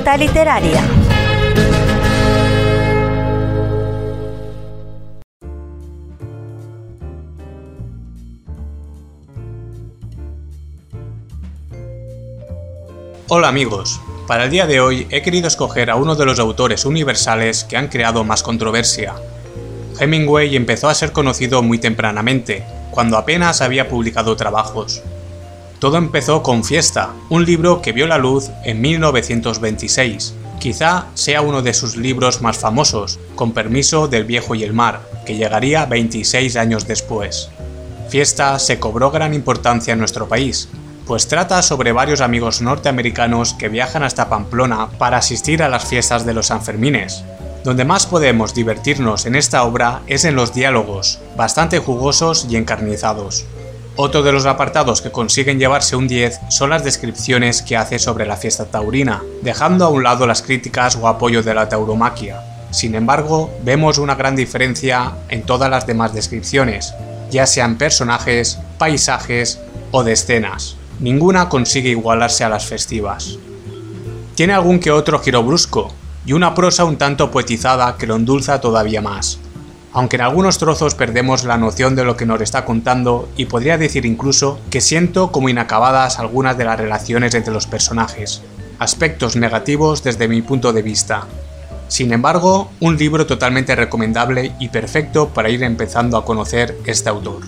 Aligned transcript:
Literaria. 0.00 0.82
Hola 13.28 13.48
amigos, 13.48 14.00
para 14.26 14.44
el 14.44 14.50
día 14.50 14.66
de 14.66 14.80
hoy 14.80 15.06
he 15.10 15.22
querido 15.22 15.46
escoger 15.46 15.90
a 15.90 15.96
uno 15.96 16.16
de 16.16 16.24
los 16.24 16.40
autores 16.40 16.86
universales 16.86 17.64
que 17.64 17.76
han 17.76 17.88
creado 17.88 18.24
más 18.24 18.42
controversia. 18.42 19.14
Hemingway 20.00 20.56
empezó 20.56 20.88
a 20.88 20.94
ser 20.94 21.12
conocido 21.12 21.62
muy 21.62 21.78
tempranamente, 21.78 22.64
cuando 22.90 23.18
apenas 23.18 23.60
había 23.60 23.88
publicado 23.88 24.34
trabajos. 24.34 25.02
Todo 25.80 25.96
empezó 25.96 26.42
con 26.42 26.62
Fiesta, 26.62 27.14
un 27.30 27.46
libro 27.46 27.80
que 27.80 27.92
vio 27.92 28.06
la 28.06 28.18
luz 28.18 28.50
en 28.64 28.82
1926. 28.82 30.34
Quizá 30.58 31.06
sea 31.14 31.40
uno 31.40 31.62
de 31.62 31.72
sus 31.72 31.96
libros 31.96 32.42
más 32.42 32.58
famosos, 32.58 33.18
con 33.34 33.52
permiso 33.52 34.06
del 34.06 34.24
viejo 34.24 34.54
y 34.54 34.62
el 34.62 34.74
mar, 34.74 35.00
que 35.24 35.36
llegaría 35.36 35.86
26 35.86 36.56
años 36.56 36.86
después. 36.86 37.48
Fiesta 38.10 38.58
se 38.58 38.78
cobró 38.78 39.10
gran 39.10 39.32
importancia 39.32 39.94
en 39.94 40.00
nuestro 40.00 40.28
país, 40.28 40.68
pues 41.06 41.28
trata 41.28 41.62
sobre 41.62 41.92
varios 41.92 42.20
amigos 42.20 42.60
norteamericanos 42.60 43.54
que 43.54 43.70
viajan 43.70 44.02
hasta 44.02 44.28
Pamplona 44.28 44.90
para 44.98 45.16
asistir 45.16 45.62
a 45.62 45.70
las 45.70 45.86
fiestas 45.86 46.26
de 46.26 46.34
los 46.34 46.48
Sanfermines. 46.48 47.24
Donde 47.64 47.86
más 47.86 48.04
podemos 48.04 48.52
divertirnos 48.52 49.24
en 49.24 49.34
esta 49.34 49.64
obra 49.64 50.02
es 50.06 50.26
en 50.26 50.36
los 50.36 50.52
diálogos, 50.52 51.20
bastante 51.38 51.78
jugosos 51.78 52.46
y 52.50 52.56
encarnizados. 52.56 53.46
Otro 54.02 54.22
de 54.22 54.32
los 54.32 54.46
apartados 54.46 55.02
que 55.02 55.12
consiguen 55.12 55.58
llevarse 55.58 55.94
un 55.94 56.08
10 56.08 56.40
son 56.48 56.70
las 56.70 56.82
descripciones 56.82 57.60
que 57.60 57.76
hace 57.76 57.98
sobre 57.98 58.24
la 58.24 58.38
fiesta 58.38 58.64
taurina, 58.64 59.22
dejando 59.42 59.84
a 59.84 59.90
un 59.90 60.02
lado 60.02 60.26
las 60.26 60.40
críticas 60.40 60.96
o 60.96 61.06
apoyo 61.06 61.42
de 61.42 61.52
la 61.52 61.68
tauromaquia. 61.68 62.40
Sin 62.70 62.94
embargo, 62.94 63.50
vemos 63.62 63.98
una 63.98 64.14
gran 64.14 64.36
diferencia 64.36 65.16
en 65.28 65.42
todas 65.42 65.68
las 65.68 65.86
demás 65.86 66.14
descripciones, 66.14 66.94
ya 67.30 67.46
sean 67.46 67.76
personajes, 67.76 68.58
paisajes 68.78 69.60
o 69.90 70.02
de 70.02 70.12
escenas. 70.12 70.76
Ninguna 70.98 71.50
consigue 71.50 71.90
igualarse 71.90 72.42
a 72.42 72.48
las 72.48 72.64
festivas. 72.64 73.36
Tiene 74.34 74.54
algún 74.54 74.80
que 74.80 74.92
otro 74.92 75.18
giro 75.18 75.42
brusco, 75.42 75.92
y 76.24 76.32
una 76.32 76.54
prosa 76.54 76.84
un 76.84 76.96
tanto 76.96 77.30
poetizada 77.30 77.98
que 77.98 78.06
lo 78.06 78.16
endulza 78.16 78.62
todavía 78.62 79.02
más 79.02 79.40
aunque 79.92 80.16
en 80.16 80.22
algunos 80.22 80.58
trozos 80.58 80.94
perdemos 80.94 81.44
la 81.44 81.56
noción 81.56 81.96
de 81.96 82.04
lo 82.04 82.16
que 82.16 82.26
nos 82.26 82.40
está 82.40 82.64
contando 82.64 83.28
y 83.36 83.46
podría 83.46 83.76
decir 83.76 84.06
incluso 84.06 84.60
que 84.70 84.80
siento 84.80 85.32
como 85.32 85.48
inacabadas 85.48 86.18
algunas 86.18 86.56
de 86.56 86.64
las 86.64 86.78
relaciones 86.78 87.34
entre 87.34 87.52
los 87.52 87.66
personajes, 87.66 88.42
aspectos 88.78 89.36
negativos 89.36 90.04
desde 90.04 90.28
mi 90.28 90.42
punto 90.42 90.72
de 90.72 90.82
vista. 90.82 91.26
Sin 91.88 92.12
embargo, 92.12 92.70
un 92.78 92.96
libro 92.96 93.26
totalmente 93.26 93.74
recomendable 93.74 94.52
y 94.60 94.68
perfecto 94.68 95.30
para 95.30 95.50
ir 95.50 95.64
empezando 95.64 96.16
a 96.16 96.24
conocer 96.24 96.78
este 96.86 97.08
autor. 97.08 97.42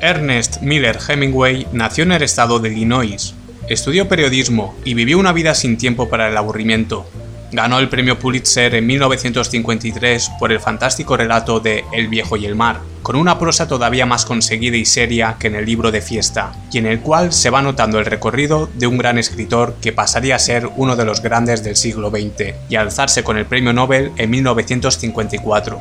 Ernest 0.00 0.62
Miller 0.62 0.98
Hemingway 1.06 1.68
nació 1.72 2.04
en 2.04 2.12
el 2.12 2.22
estado 2.22 2.58
de 2.58 2.70
Illinois, 2.70 3.34
Estudió 3.70 4.08
periodismo 4.08 4.74
y 4.84 4.94
vivió 4.94 5.16
una 5.16 5.32
vida 5.32 5.54
sin 5.54 5.78
tiempo 5.78 6.08
para 6.08 6.28
el 6.28 6.36
aburrimiento. 6.36 7.08
Ganó 7.52 7.78
el 7.78 7.88
premio 7.88 8.18
Pulitzer 8.18 8.74
en 8.74 8.84
1953 8.84 10.28
por 10.40 10.50
el 10.50 10.58
fantástico 10.58 11.16
relato 11.16 11.60
de 11.60 11.84
El 11.92 12.08
viejo 12.08 12.36
y 12.36 12.46
el 12.46 12.56
mar, 12.56 12.80
con 13.04 13.14
una 13.14 13.38
prosa 13.38 13.68
todavía 13.68 14.06
más 14.06 14.24
conseguida 14.24 14.76
y 14.76 14.84
seria 14.84 15.36
que 15.38 15.46
en 15.46 15.54
el 15.54 15.66
libro 15.66 15.92
de 15.92 16.00
fiesta, 16.00 16.52
y 16.72 16.78
en 16.78 16.86
el 16.86 16.98
cual 16.98 17.32
se 17.32 17.50
va 17.50 17.62
notando 17.62 18.00
el 18.00 18.06
recorrido 18.06 18.68
de 18.74 18.88
un 18.88 18.98
gran 18.98 19.18
escritor 19.18 19.76
que 19.80 19.92
pasaría 19.92 20.34
a 20.34 20.40
ser 20.40 20.68
uno 20.74 20.96
de 20.96 21.04
los 21.04 21.22
grandes 21.22 21.62
del 21.62 21.76
siglo 21.76 22.10
XX 22.10 22.54
y 22.68 22.74
alzarse 22.74 23.22
con 23.22 23.38
el 23.38 23.46
premio 23.46 23.72
Nobel 23.72 24.10
en 24.16 24.30
1954. 24.30 25.80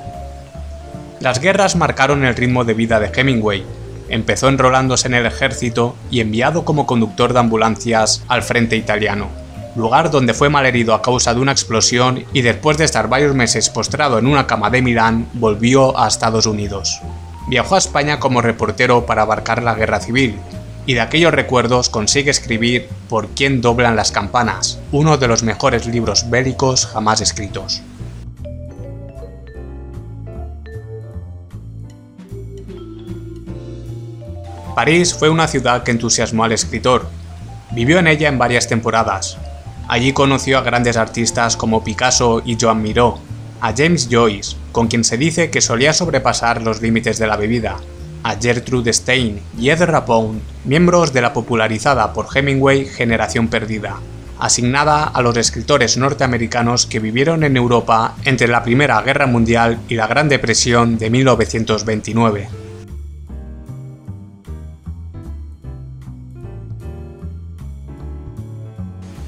Las 1.22 1.42
guerras 1.42 1.76
marcaron 1.76 2.24
el 2.24 2.36
ritmo 2.36 2.66
de 2.66 2.76
vida 2.76 3.00
de 3.00 3.10
Hemingway, 3.20 3.66
empezó 4.10 4.50
enrolándose 4.50 5.08
en 5.08 5.14
el 5.14 5.26
ejército 5.26 5.96
y 6.12 6.20
enviado 6.20 6.66
como 6.66 6.86
conductor 6.86 7.34
de 7.34 7.40
ambulancias 7.40 8.24
al 8.28 8.44
frente 8.44 8.76
italiano, 8.76 9.30
lugar 9.76 10.12
donde 10.12 10.34
fue 10.34 10.50
malherido 10.50 10.94
a 10.94 11.02
causa 11.02 11.34
de 11.34 11.40
una 11.40 11.52
explosión 11.52 12.26
y 12.34 12.42
después 12.42 12.78
de 12.78 12.86
estar 12.86 13.08
varios 13.08 13.36
meses 13.36 13.70
postrado 13.70 14.20
en 14.20 14.28
una 14.28 14.48
cama 14.48 14.70
de 14.70 14.82
Milán, 14.82 15.28
volvió 15.34 15.98
a 16.00 16.08
Estados 16.08 16.46
Unidos. 16.46 17.02
Viajó 17.48 17.76
a 17.76 17.80
España 17.80 18.20
como 18.20 18.42
reportero 18.42 19.06
para 19.06 19.24
abarcar 19.24 19.64
la 19.64 19.76
guerra 19.76 20.00
civil, 20.00 20.36
y 20.86 20.96
de 20.96 21.02
aquellos 21.02 21.34
recuerdos 21.34 21.90
consigue 21.90 22.32
escribir 22.32 22.90
Por 23.10 23.28
quién 23.30 23.62
doblan 23.62 23.96
las 23.96 24.12
campanas, 24.12 24.80
uno 24.92 25.18
de 25.18 25.28
los 25.28 25.44
mejores 25.44 25.86
libros 25.86 26.30
bélicos 26.30 26.88
jamás 26.88 27.22
escritos. 27.22 27.82
París 34.80 35.14
fue 35.14 35.28
una 35.30 35.50
ciudad 35.50 35.84
que 35.84 35.92
entusiasmó 35.92 36.46
al 36.46 36.54
escritor. 36.54 37.10
Vivió 37.72 38.00
en 38.00 38.08
ella 38.08 38.30
en 38.30 38.38
varias 38.38 38.70
temporadas. 38.70 39.38
Allí 39.90 40.14
conoció 40.14 40.58
a 40.58 40.62
grandes 40.62 40.96
artistas 40.96 41.58
como 41.58 41.84
Picasso 41.84 42.42
y 42.46 42.58
Joan 42.58 42.82
Miró, 42.82 43.20
a 43.60 43.74
James 43.76 44.08
Joyce, 44.10 44.56
con 44.72 44.88
quien 44.88 45.04
se 45.04 45.18
dice 45.18 45.50
que 45.50 45.60
solía 45.60 45.92
sobrepasar 45.92 46.62
los 46.62 46.82
límites 46.82 47.20
de 47.20 47.28
la 47.28 47.36
bebida, 47.36 47.76
a 48.24 48.38
Gertrude 48.38 48.94
Stein 48.94 49.42
y 49.60 49.70
Ed 49.70 49.84
Rapone, 49.84 50.40
miembros 50.64 51.12
de 51.12 51.24
la 51.24 51.34
popularizada 51.34 52.14
por 52.14 52.28
Hemingway 52.34 52.86
Generación 52.86 53.50
Perdida, 53.50 53.98
asignada 54.40 55.04
a 55.04 55.22
los 55.22 55.36
escritores 55.36 55.98
norteamericanos 55.98 56.86
que 56.86 57.02
vivieron 57.02 57.44
en 57.44 57.58
Europa 57.58 58.16
entre 58.24 58.48
la 58.48 58.64
Primera 58.64 59.02
Guerra 59.02 59.28
Mundial 59.28 59.78
y 59.90 59.96
la 59.96 60.08
Gran 60.08 60.30
Depresión 60.30 60.98
de 60.98 61.10
1929. 61.10 62.59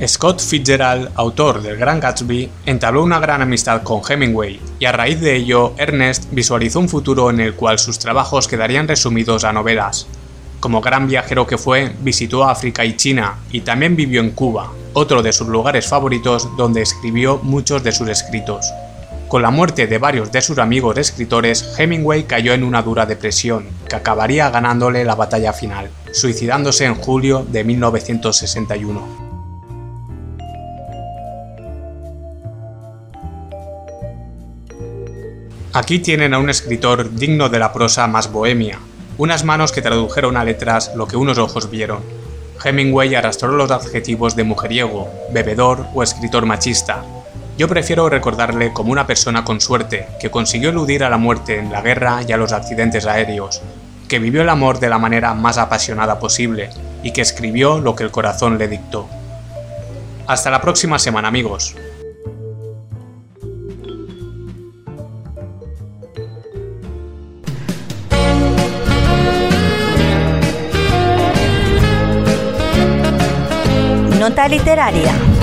Scott 0.08 0.42
Fitzgerald, 0.42 1.12
autor 1.16 1.62
del 1.62 1.78
Gran 1.78 2.00
Gatsby, 2.00 2.50
entabló 2.66 3.04
una 3.04 3.20
gran 3.20 3.44
amistad 3.44 3.84
con 3.84 4.02
Hemingway, 4.08 4.60
y 4.80 4.86
a 4.86 4.92
raíz 4.92 5.22
de 5.22 5.36
ello, 5.36 5.74
Ernest 5.78 6.26
visualizó 6.32 6.80
un 6.80 6.90
futuro 6.90 7.30
en 7.30 7.40
el 7.40 7.54
cual 7.54 7.78
sus 7.78 8.00
trabajos 8.00 8.48
quedarían 8.48 8.88
resumidos 8.88 9.44
a 9.44 9.54
novelas. 9.54 10.08
Como 10.60 10.82
gran 10.82 11.08
viajero 11.08 11.46
que 11.46 11.60
fue, 11.60 11.92
visitó 12.02 12.50
África 12.50 12.84
y 12.84 12.98
China, 12.98 13.38
y 13.52 13.62
también 13.62 13.96
vivió 13.96 14.22
en 14.22 14.32
Cuba, 14.32 14.72
otro 14.94 15.22
de 15.22 15.34
sus 15.34 15.48
lugares 15.48 15.88
favoritos 15.88 16.50
donde 16.58 16.82
escribió 16.82 17.40
muchos 17.44 17.84
de 17.84 17.92
sus 17.92 18.08
escritos. 18.10 18.66
Con 19.28 19.44
la 19.44 19.52
muerte 19.52 19.86
de 19.86 20.00
varios 20.00 20.32
de 20.32 20.42
sus 20.42 20.58
amigos 20.58 20.98
escritores, 20.98 21.76
Hemingway 21.78 22.24
cayó 22.24 22.54
en 22.54 22.64
una 22.64 22.82
dura 22.82 23.06
depresión, 23.06 23.68
que 23.88 23.98
acabaría 23.98 24.50
ganándole 24.50 25.06
la 25.06 25.16
batalla 25.16 25.54
final, 25.54 25.92
suicidándose 26.12 26.86
en 26.86 26.96
julio 26.96 27.46
de 27.48 27.64
1961. 27.64 29.31
Aquí 35.74 36.00
tienen 36.00 36.34
a 36.34 36.40
un 36.40 36.50
escritor 36.50 37.16
digno 37.16 37.48
de 37.48 37.58
la 37.58 37.72
prosa 37.72 38.06
más 38.06 38.30
bohemia, 38.30 38.80
unas 39.18 39.46
manos 39.46 39.72
que 39.72 39.82
tradujeron 39.82 40.36
a 40.36 40.44
letras 40.44 40.92
lo 40.96 41.08
que 41.08 41.16
unos 41.16 41.38
ojos 41.38 41.72
vieron. 41.72 42.00
Hemingway 42.62 43.16
arrastró 43.16 43.54
los 43.54 43.72
adjetivos 43.72 44.36
de 44.36 44.44
mujeriego, 44.44 45.10
bebedor 45.32 45.86
o 45.94 46.04
escritor 46.04 46.46
machista. 46.46 47.06
Yo 47.58 47.70
prefiero 47.70 48.10
recordarle 48.10 48.74
como 48.74 48.92
una 48.92 49.08
persona 49.08 49.46
con 49.46 49.62
suerte, 49.62 50.08
que 50.20 50.30
consiguió 50.30 50.72
eludir 50.72 51.06
a 51.06 51.10
la 51.10 51.18
muerte 51.18 51.58
en 51.58 51.72
la 51.72 51.82
guerra 51.82 52.20
y 52.28 52.34
a 52.34 52.38
los 52.38 52.52
accidentes 52.52 53.06
aéreos, 53.06 53.62
que 54.10 54.20
vivió 54.20 54.42
el 54.42 54.50
amor 54.50 54.82
de 54.82 54.90
la 54.90 54.98
manera 54.98 55.34
más 55.36 55.58
apasionada 55.58 56.20
posible 56.20 56.70
y 57.02 57.12
que 57.12 57.22
escribió 57.22 57.80
lo 57.80 57.96
que 57.96 58.04
el 58.04 58.12
corazón 58.12 58.58
le 58.58 58.68
dictó. 58.68 59.08
Hasta 60.28 60.52
la 60.52 60.60
próxima 60.60 61.00
semana 61.00 61.30
amigos. 61.30 61.76
Nota 74.22 74.46
literaria. 74.48 75.41